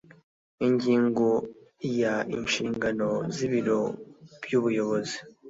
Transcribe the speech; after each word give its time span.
ingingo 0.67 1.27
ya 2.01 2.15
inshingano 2.35 3.09
z 3.33 3.37
ibiro 3.47 3.79
by 4.43 4.51
ubuyobozi 4.59 5.17